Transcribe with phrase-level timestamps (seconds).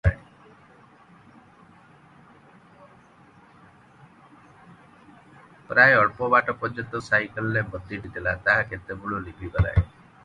[5.67, 9.87] ପ୍ରାୟ ଅଳ୍ପ ବାଟ ପର୍ଯ୍ୟନ୍ତ ସାଇକେଲର ବତୀଟି ଥିଲା, ତାହା କେତେବେଳୁ ଲିଭିଗଲାଣି।